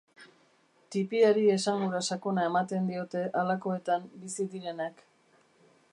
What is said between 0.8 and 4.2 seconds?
Tipiari esangura sakona ematen diote halakoetan